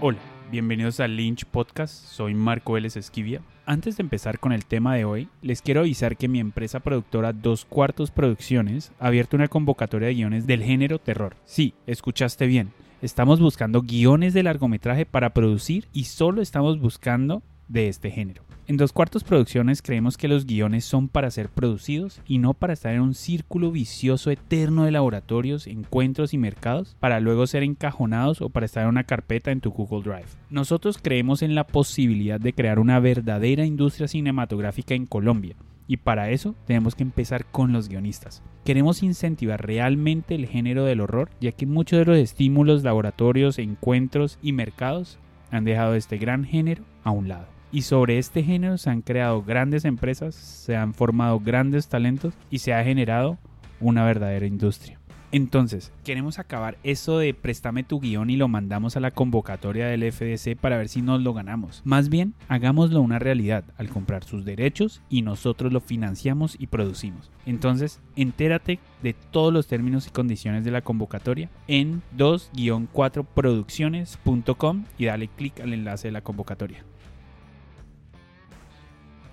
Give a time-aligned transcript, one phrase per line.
[0.00, 0.18] Hola,
[0.50, 3.40] bienvenidos al Lynch Podcast, soy Marco Vélez Esquivia.
[3.64, 7.32] Antes de empezar con el tema de hoy, les quiero avisar que mi empresa productora
[7.32, 11.36] Dos Cuartos Producciones ha abierto una convocatoria de guiones del género terror.
[11.44, 12.72] Sí, escuchaste bien.
[13.02, 18.42] Estamos buscando guiones de largometraje para producir y solo estamos buscando de este género.
[18.66, 22.72] En Dos Cuartos Producciones creemos que los guiones son para ser producidos y no para
[22.72, 28.40] estar en un círculo vicioso eterno de laboratorios, encuentros y mercados para luego ser encajonados
[28.40, 30.28] o para estar en una carpeta en tu Google Drive.
[30.48, 35.56] Nosotros creemos en la posibilidad de crear una verdadera industria cinematográfica en Colombia
[35.86, 38.42] y para eso tenemos que empezar con los guionistas.
[38.64, 44.38] Queremos incentivar realmente el género del horror, ya que muchos de los estímulos, laboratorios, encuentros
[44.40, 45.18] y mercados
[45.50, 47.53] han dejado este gran género a un lado.
[47.74, 52.60] Y sobre este género se han creado grandes empresas, se han formado grandes talentos y
[52.60, 53.36] se ha generado
[53.80, 55.00] una verdadera industria.
[55.32, 60.12] Entonces, queremos acabar eso de préstame tu guion y lo mandamos a la convocatoria del
[60.12, 61.82] FDC para ver si nos lo ganamos.
[61.84, 67.32] Más bien, hagámoslo una realidad al comprar sus derechos y nosotros lo financiamos y producimos.
[67.44, 75.26] Entonces, entérate de todos los términos y condiciones de la convocatoria en 2-4producciones.com y dale
[75.26, 76.84] clic al enlace de la convocatoria.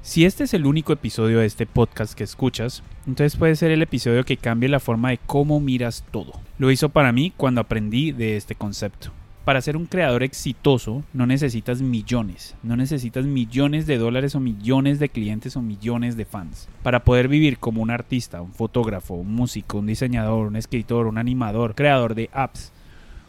[0.04, 3.84] Si este es el único episodio de este podcast que escuchas, entonces puede ser el
[3.84, 6.34] episodio que cambie la forma de cómo miras todo.
[6.58, 9.12] Lo hizo para mí cuando aprendí de este concepto.
[9.46, 14.98] Para ser un creador exitoso no necesitas millones, no necesitas millones de dólares o millones
[14.98, 16.68] de clientes o millones de fans.
[16.82, 21.20] Para poder vivir como un artista, un fotógrafo, un músico, un diseñador, un escritor, un
[21.20, 22.74] animador, creador de apps,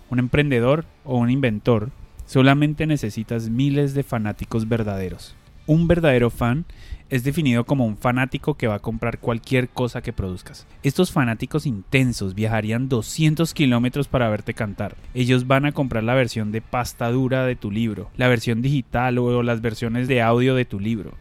[0.09, 1.91] un emprendedor o un inventor,
[2.25, 5.37] solamente necesitas miles de fanáticos verdaderos.
[5.67, 6.65] Un verdadero fan
[7.09, 10.67] es definido como un fanático que va a comprar cualquier cosa que produzcas.
[10.83, 14.97] Estos fanáticos intensos viajarían 200 kilómetros para verte cantar.
[15.15, 19.19] Ellos van a comprar la versión de pasta dura de tu libro, la versión digital
[19.19, 21.13] o las versiones de audio de tu libro.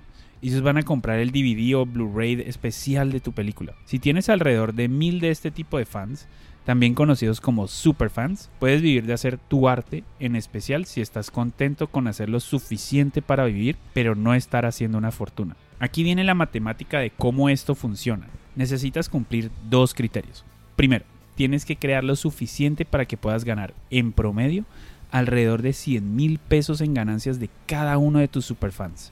[0.42, 3.74] Ellos van a comprar el DVD o Blu-ray especial de tu película.
[3.86, 6.28] Si tienes alrededor de mil de este tipo de fans,
[6.66, 11.88] también conocidos como superfans, puedes vivir de hacer tu arte, en especial si estás contento
[11.88, 15.56] con hacer lo suficiente para vivir, pero no estar haciendo una fortuna.
[15.80, 18.28] Aquí viene la matemática de cómo esto funciona.
[18.56, 20.44] Necesitas cumplir dos criterios.
[20.76, 21.06] Primero,
[21.36, 24.66] tienes que crear lo suficiente para que puedas ganar, en promedio,
[25.12, 29.12] alrededor de 100 mil pesos en ganancias de cada uno de tus superfans.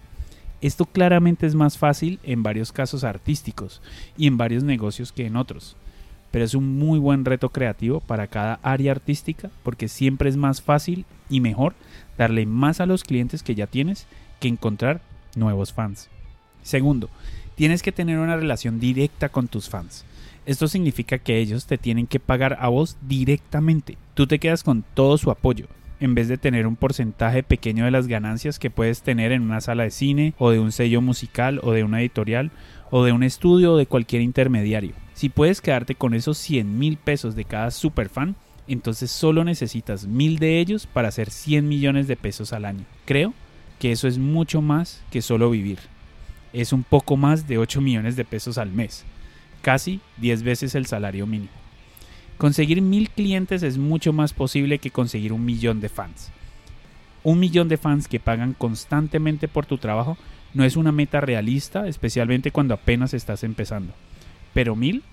[0.62, 3.82] Esto claramente es más fácil en varios casos artísticos
[4.18, 5.76] y en varios negocios que en otros
[6.32, 10.62] pero es un muy buen reto creativo para cada área artística porque siempre es más
[10.62, 11.74] fácil y mejor
[12.18, 14.06] darle más a los clientes que ya tienes
[14.40, 15.02] que encontrar
[15.36, 16.10] nuevos fans.
[16.62, 17.10] Segundo,
[17.56, 20.06] tienes que tener una relación directa con tus fans.
[20.46, 23.98] Esto significa que ellos te tienen que pagar a vos directamente.
[24.14, 25.68] Tú te quedas con todo su apoyo,
[26.00, 29.62] en vez de tener un porcentaje pequeño de las ganancias que puedes tener en una
[29.62, 32.52] sala de cine o de un sello musical o de una editorial
[32.92, 34.94] o de un estudio o de cualquier intermediario.
[35.14, 38.36] Si puedes quedarte con esos 100 mil pesos de cada superfan,
[38.68, 42.86] entonces solo necesitas mil de ellos para hacer 100 millones de pesos al año.
[43.06, 43.34] Creo
[43.80, 45.80] que eso es mucho más que solo vivir.
[46.54, 49.06] Es un poco más de 8 millones de pesos al mes,
[49.62, 51.52] casi 10 veces el salario mínimo.
[52.40, 56.32] Conseguir mil clientes es mucho más posible que conseguir un millón de fans.
[57.22, 60.18] Un millón de fans que pagan constantemente por tu trabajo
[60.54, 63.94] no es una meta realista, especialmente cuando apenas estás empezando.
[64.54, 65.04] Pero mil,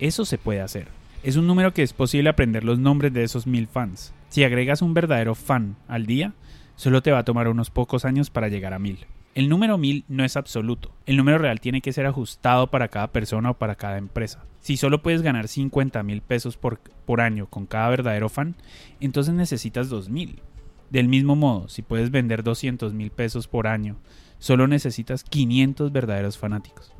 [0.00, 0.88] eso se puede hacer.
[1.22, 4.12] Es un número que es posible aprender los nombres de esos mil fans.
[4.28, 6.32] Si agregas un verdadero fan al día,
[6.74, 9.06] solo te va a tomar unos pocos años para llegar a mil.
[9.34, 10.92] El número mil no es absoluto.
[11.06, 14.44] El número real tiene que ser ajustado para cada persona o para cada empresa.
[14.60, 18.56] Si solo puedes ganar 50 mil pesos por, por, año con cada verdadero fan,
[19.00, 20.40] entonces necesitas 2 mil.
[20.90, 23.96] Del mismo modo, si puedes vender 200 mil pesos por año,
[24.38, 26.92] solo necesitas 500 verdaderos fanáticos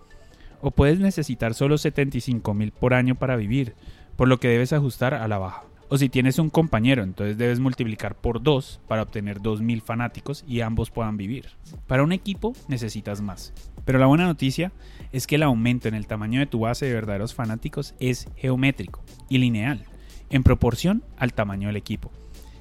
[0.63, 3.75] o puedes necesitar solo 75 mil por año para vivir,
[4.17, 5.65] por lo que debes ajustar a la baja.
[5.93, 10.63] O si tienes un compañero, entonces debes multiplicar por 2 para obtener 2.000 fanáticos y
[10.63, 11.51] ambos puedan vivir.
[11.87, 13.53] Para un equipo necesitas más.
[13.85, 14.73] Pero la buena noticia
[15.13, 19.05] es que el aumento en el tamaño de tu base de verdaderos fanáticos es geométrico
[19.29, 19.85] y lineal,
[20.31, 22.11] en proporción al tamaño del equipo.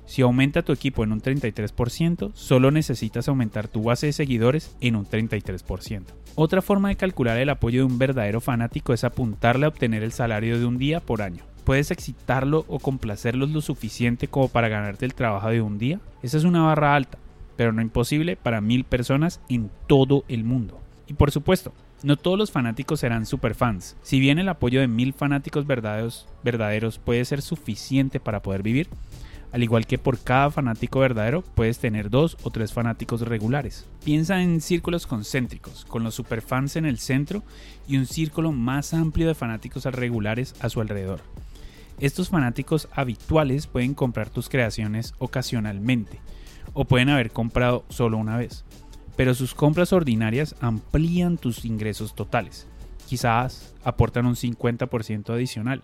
[0.06, 4.98] Si aumenta tu equipo en un 33%, solo necesitas aumentar tu base de seguidores en
[4.98, 6.04] un 33%.
[6.36, 10.12] Otra forma de calcular el apoyo de un verdadero fanático es apuntarle a obtener el
[10.12, 11.45] salario de un día por año.
[11.63, 16.00] ¿Puedes excitarlo o complacerlos lo suficiente como para ganarte el trabajo de un día?
[16.24, 17.18] Esa es una barra alta,
[17.56, 20.80] pero no imposible para mil personas en todo el mundo.
[21.08, 21.72] Y por supuesto,
[22.04, 23.96] no todos los fanáticos serán superfans.
[24.02, 28.88] Si bien el apoyo de mil fanáticos verdaderos, verdaderos puede ser suficiente para poder vivir,
[29.52, 33.86] Al igual que por cada fanático verdadero puedes tener dos o tres fanáticos regulares.
[34.04, 37.44] Piensa en círculos concéntricos, con los superfans en el centro
[37.88, 41.19] y un círculo más amplio de fanáticos regulares a su alrededor.
[42.01, 46.19] Estos fanáticos habituales pueden comprar tus creaciones ocasionalmente,
[46.74, 48.65] o pueden haber comprado solo una vez,
[49.15, 52.68] pero sus compras ordinarias amplían tus ingresos totales.
[53.07, 55.83] Quizás aportan un 50% adicional.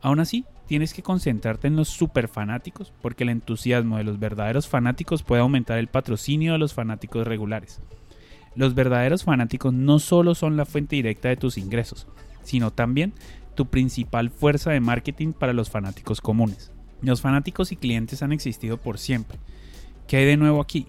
[0.00, 4.66] Aún así, tienes que concentrarte en los super fanáticos porque el entusiasmo de los verdaderos
[4.66, 7.82] fanáticos puede aumentar el patrocinio de los fanáticos regulares.
[8.54, 12.06] Los verdaderos fanáticos no solo son la fuente directa de tus ingresos,
[12.44, 13.12] sino también
[13.58, 16.70] tu principal fuerza de marketing para los fanáticos comunes.
[17.02, 19.36] Los fanáticos y clientes han existido por siempre.
[20.06, 20.86] ¿Qué hay de nuevo aquí?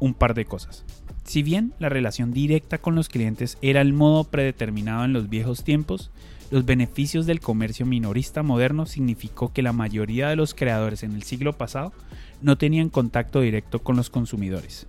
[0.00, 0.86] Un par de cosas.
[1.24, 5.64] Si bien la relación directa con los clientes era el modo predeterminado en los viejos
[5.64, 6.10] tiempos,
[6.50, 11.24] los beneficios del comercio minorista moderno significó que la mayoría de los creadores en el
[11.24, 11.92] siglo pasado
[12.40, 14.86] no tenían contacto directo con los consumidores.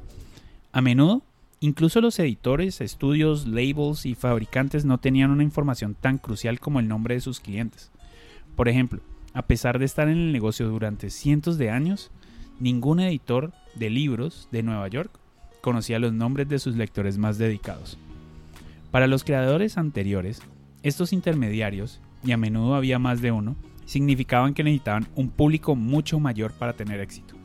[0.71, 1.21] A menudo,
[1.59, 6.88] incluso los editores, estudios, labels y fabricantes no tenían una información tan crucial como el
[6.88, 7.91] nombre de sus clientes.
[8.56, 9.01] Por ejemplo,
[9.33, 12.11] a pesar de estar en el negocio durante cientos de años,
[12.59, 15.11] ningún editor de libros de Nueva York
[15.61, 17.97] conocía los nombres de sus lectores más dedicados.
[18.91, 20.41] Para los creadores anteriores,
[20.81, 26.19] estos intermediarios, y a menudo había más de uno, significaban que necesitaban un público mucho
[26.19, 27.38] mayor para tener éxito.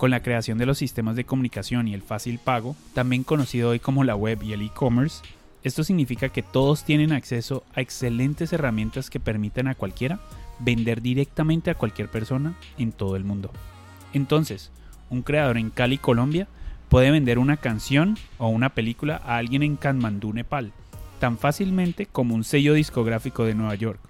[0.00, 3.80] Con la creación de los sistemas de comunicación y el fácil pago, también conocido hoy
[3.80, 5.22] como la web y el e-commerce,
[5.62, 10.18] esto significa que todos tienen acceso a excelentes herramientas que permiten a cualquiera
[10.58, 13.50] vender directamente a cualquier persona en todo el mundo.
[14.14, 14.70] Entonces,
[15.10, 16.48] un creador en Cali, Colombia,
[16.88, 20.72] puede vender una canción o una película a alguien en Kathmandú, Nepal,
[21.18, 24.00] tan fácilmente como un sello discográfico de Nueva York,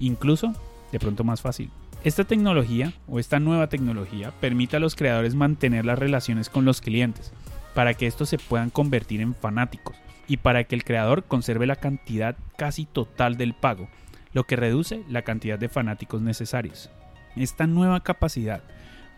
[0.00, 0.54] incluso
[0.90, 1.70] de pronto más fácil.
[2.06, 6.80] Esta tecnología o esta nueva tecnología permite a los creadores mantener las relaciones con los
[6.80, 7.32] clientes
[7.74, 9.96] para que estos se puedan convertir en fanáticos
[10.28, 13.88] y para que el creador conserve la cantidad casi total del pago,
[14.32, 16.90] lo que reduce la cantidad de fanáticos necesarios.
[17.34, 18.62] Esta nueva capacidad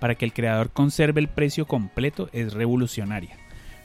[0.01, 3.37] para que el creador conserve el precio completo es revolucionaria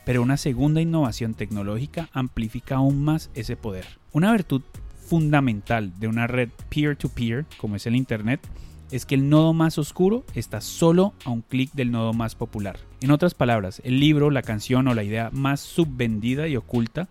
[0.05, 3.85] pero una segunda innovación tecnológica amplifica aún más ese poder.
[4.11, 4.61] Una virtud
[4.97, 8.41] fundamental de una red peer-to-peer, como es el Internet,
[8.91, 12.79] es que el nodo más oscuro está solo a un clic del nodo más popular.
[13.01, 17.09] En otras palabras, el libro, la canción o la idea más subvendida y oculta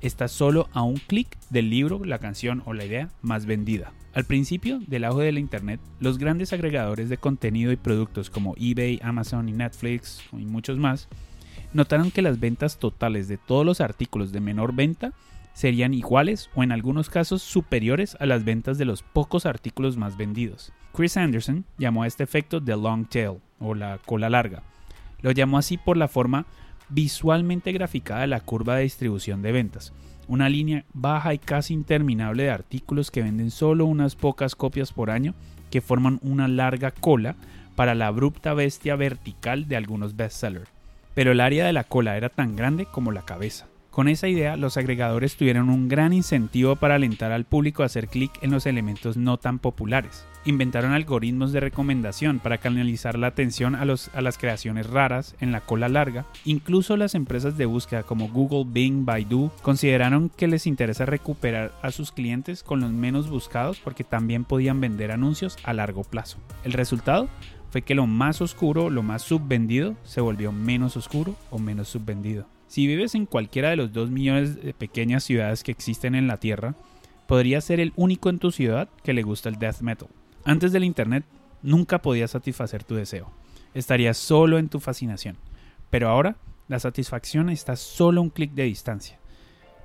[0.00, 3.92] está solo a un clic del libro, la canción o la idea más vendida.
[4.12, 8.54] Al principio del auge de la Internet, los grandes agregadores de contenido y productos como
[8.58, 11.08] eBay, Amazon y Netflix y muchos más
[11.72, 15.12] notaron que las ventas totales de todos los artículos de menor venta
[15.52, 20.16] serían iguales o en algunos casos superiores a las ventas de los pocos artículos más
[20.16, 20.72] vendidos.
[20.94, 24.62] Chris Anderson llamó a este efecto the long tail o la cola larga.
[25.20, 26.46] Lo llamó así por la forma
[26.88, 29.92] visualmente graficada de la curva de distribución de ventas,
[30.26, 35.10] una línea baja y casi interminable de artículos que venden solo unas pocas copias por
[35.10, 35.34] año
[35.70, 37.36] que forman una larga cola
[37.76, 40.68] para la abrupta bestia vertical de algunos bestsellers
[41.14, 43.66] pero el área de la cola era tan grande como la cabeza.
[43.90, 48.06] Con esa idea, los agregadores tuvieron un gran incentivo para alentar al público a hacer
[48.06, 50.24] clic en los elementos no tan populares.
[50.44, 55.88] Inventaron algoritmos de recomendación para canalizar la atención a, las creaciones raras en la cola
[55.88, 56.24] larga.
[56.44, 61.90] Incluso las empresas de búsqueda como Google, Bing, Baidu consideraron que les interesa recuperar a
[61.90, 66.38] sus clientes con los menos buscados porque también podían vender anuncios a largo plazo.
[66.62, 67.28] El resultado
[67.70, 72.46] fue que lo más oscuro, lo más subvendido, se volvió menos oscuro o menos subvendido.
[72.70, 76.36] Si vives en cualquiera de los 2 millones de pequeñas ciudades que existen en la
[76.36, 76.76] Tierra,
[77.26, 80.06] podrías ser el único en tu ciudad que le gusta el death metal.
[80.44, 81.24] Antes del Internet,
[81.64, 83.32] nunca podías satisfacer tu deseo.
[83.74, 85.36] Estarías solo en tu fascinación.
[85.90, 86.36] Pero ahora,
[86.68, 89.18] la satisfacción está solo un clic de distancia.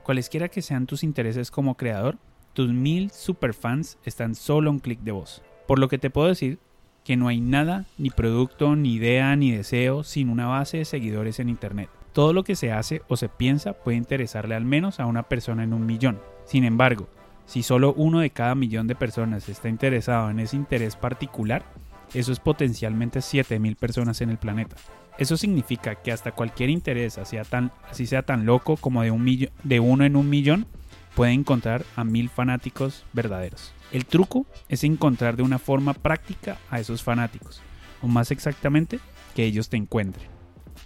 [0.03, 2.19] Cualesquiera que sean tus intereses como creador,
[2.53, 5.41] tus mil superfans están solo un clic de voz.
[5.67, 6.59] Por lo que te puedo decir
[7.03, 11.39] que no hay nada, ni producto, ni idea, ni deseo sin una base de seguidores
[11.39, 11.89] en Internet.
[12.15, 15.65] Todo lo que se hace o se piensa puede interesarle al menos a una persona
[15.65, 16.21] en un millón.
[16.45, 17.09] Sin embargo,
[17.45, 21.65] si solo uno de cada millón de personas está interesado en ese interés particular,
[22.13, 24.77] eso es potencialmente 7000 personas en el planeta.
[25.17, 29.11] Eso significa que hasta cualquier interés, así sea tan, así sea tan loco como de,
[29.11, 30.67] un de uno en un millón,
[31.15, 33.73] puede encontrar a mil fanáticos verdaderos.
[33.91, 37.61] El truco es encontrar de una forma práctica a esos fanáticos,
[38.01, 39.01] o más exactamente,
[39.35, 40.29] que ellos te encuentren.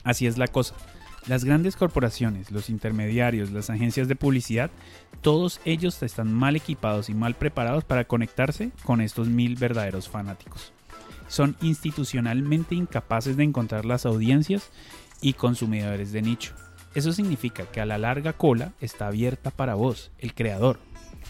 [0.03, 0.73] Así es la cosa.
[1.27, 4.71] Las grandes corporaciones, los intermediarios, las agencias de publicidad,
[5.21, 10.71] todos ellos están mal equipados y mal preparados para conectarse con estos mil verdaderos fanáticos.
[11.27, 14.71] son institucionalmente incapaces de encontrar las audiencias
[15.21, 16.53] y consumidores de nicho.
[16.95, 20.79] Eso significa que a la larga cola está abierta para vos, el creador.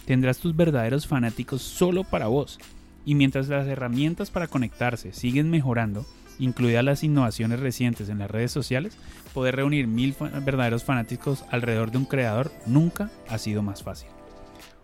[0.06, 2.58] Tendrás tus verdaderos fanáticos solo para vos.
[3.04, 6.06] Y mientras las herramientas para conectarse siguen mejorando,
[6.40, 8.96] incluidas las innovaciones recientes en las redes sociales,
[9.32, 14.08] poder reunir mil verdaderos fanáticos alrededor de un creador nunca ha sido más fácil.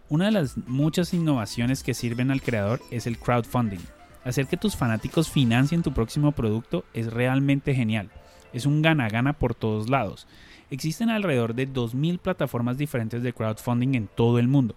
[0.08, 3.80] Una de las muchas innovaciones que sirven al creador es el crowdfunding.
[4.25, 8.10] Hacer que tus fanáticos financien tu próximo producto es realmente genial.
[8.52, 10.28] Es un gana-gana por todos lados.
[10.70, 14.75] Existen alrededor de 2.000 plataformas diferentes de crowdfunding en todo el mundo,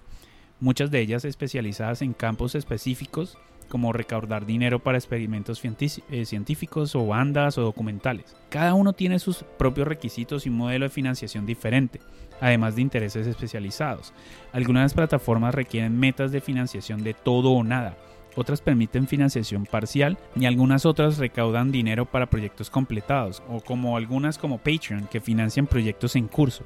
[0.59, 3.38] muchas de ellas especializadas en campos específicos
[3.69, 8.35] como recaudar dinero para experimentos eh, científicos o bandas o documentales.
[8.49, 12.01] Cada uno tiene sus propios requisitos y un modelo de financiación diferente,
[12.41, 14.13] además de intereses especializados.
[14.51, 17.95] Algunas plataformas requieren metas de financiación de todo o nada,
[18.35, 24.38] otras permiten financiación parcial y algunas otras recaudan dinero para proyectos completados, o como algunas
[24.38, 26.63] como Patreon que financian proyectos en curso.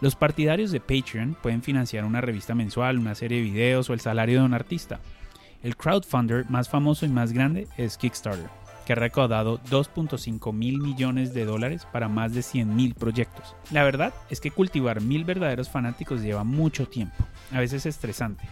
[0.00, 4.00] Los partidarios de Patreon pueden financiar una revista mensual, una serie de videos o el
[4.00, 5.00] salario de un artista.
[5.64, 8.50] El crowdfunder más famoso y más grande es Kickstarter,
[8.84, 13.56] que ha recaudado 2.5 mil millones de dólares para más de 100 mil proyectos.
[13.70, 17.16] La verdad es que cultivar mil verdaderos fanáticos lleva mucho tiempo,
[17.50, 18.44] a veces estresante,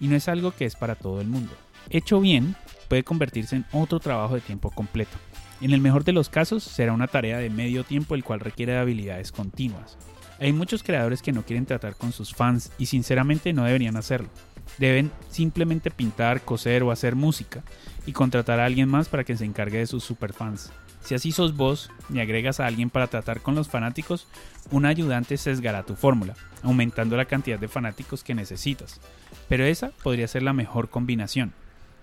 [0.00, 1.52] y no es algo que es para todo el mundo.
[1.88, 2.56] Hecho bien,
[2.88, 5.16] puede convertirse en otro trabajo de tiempo completo.
[5.60, 8.72] En el mejor de los casos, será una tarea de medio tiempo el cual requiere
[8.72, 9.96] de habilidades continuas.
[10.40, 14.30] Hay muchos creadores que no quieren tratar con sus fans y sinceramente no deberían hacerlo.
[14.78, 17.62] Deben simplemente pintar, coser o hacer música
[18.06, 20.72] y contratar a alguien más para que se encargue de sus superfans.
[21.06, 24.26] Si así sos vos y agregas a alguien para tratar con los fanáticos,
[24.72, 29.00] un ayudante sesgará tu fórmula, aumentando la cantidad de fanáticos que necesitas.
[29.48, 31.52] Pero esa podría ser la mejor combinación.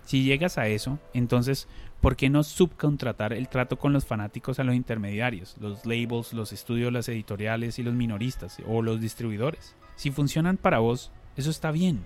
[0.06, 1.68] Si llegas a eso, entonces,
[2.00, 6.54] ¿por qué no subcontratar el trato con los fanáticos a los intermediarios, los labels, los
[6.54, 9.76] estudios, las editoriales y los minoristas o los distribuidores?
[9.96, 12.02] Si funcionan para vos, eso está bien.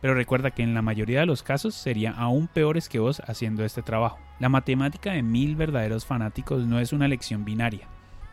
[0.00, 3.64] Pero recuerda que en la mayoría de los casos sería aún peores que vos haciendo
[3.64, 4.18] este trabajo.
[4.38, 7.88] La matemática de mil verdaderos fanáticos no es una elección binaria.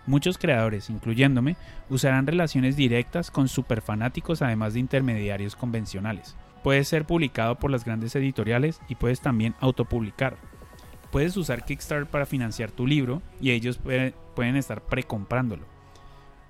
[0.06, 1.58] Muchos creadores, incluyéndome,
[1.90, 6.36] usarán relaciones directas con superfanáticos además de intermediarios convencionales.
[6.64, 10.38] Puedes ser publicado por las grandes editoriales y puedes también autopublicar.
[11.12, 15.66] Puedes usar Kickstarter para financiar tu libro y ellos pueden estar precomprándolo.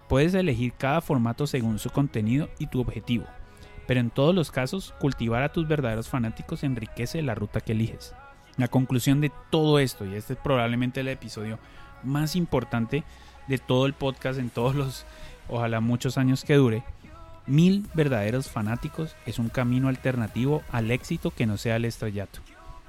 [0.09, 3.25] Puedes elegir cada formato según su contenido y tu objetivo
[3.87, 8.13] pero en todos los casos, cultivar a tus verdaderos fanáticos enriquece la ruta que eliges.
[8.57, 11.59] La conclusión de todo esto, y este es probablemente el episodio
[12.03, 13.03] más importante
[13.47, 15.05] de todo el podcast en todos los,
[15.49, 16.83] ojalá muchos años que dure,
[17.45, 22.39] mil verdaderos fanáticos es un camino alternativo al éxito que no sea el estrellato.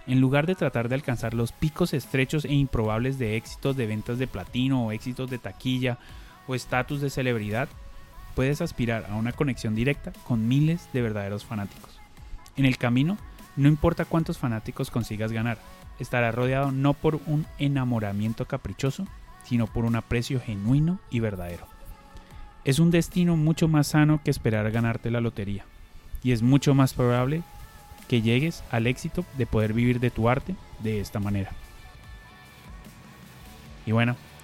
[0.06, 4.18] En lugar de tratar de alcanzar los picos estrechos e improbables de éxitos de ventas
[4.18, 5.98] de platino o éxitos de taquilla
[6.46, 7.68] o estatus de celebridad,
[8.36, 11.98] puedes aspirar a una conexión directa con miles de verdaderos fanáticos.
[12.56, 13.16] En el camino,
[13.56, 15.58] no importa cuántos fanáticos consigas ganar,
[15.98, 19.06] estarás rodeado no por un enamoramiento caprichoso,
[19.44, 21.66] sino por un aprecio genuino y verdadero.
[22.64, 25.64] Es un destino mucho más sano que esperar ganarte la lotería,
[26.22, 27.42] y es mucho más probable
[28.06, 31.52] que llegues al éxito de poder vivir de tu arte de esta manera.
[33.86, 34.14] Y bueno,